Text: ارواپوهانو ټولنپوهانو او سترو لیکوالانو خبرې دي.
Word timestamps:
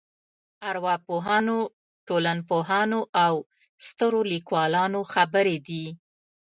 ارواپوهانو 0.71 1.57
ټولنپوهانو 2.07 2.99
او 3.25 3.33
سترو 3.87 4.21
لیکوالانو 4.31 4.99
خبرې 5.13 5.57
دي. 5.67 5.85